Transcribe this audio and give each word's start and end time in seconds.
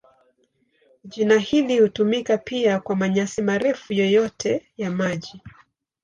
Jina 1.03 1.37
hili 1.37 1.79
hutumika 1.79 2.37
pia 2.37 2.79
kwa 2.79 2.95
manyasi 2.95 3.41
marefu 3.41 3.93
yoyote 3.93 4.65
ya 4.77 4.91
maji. 4.91 5.41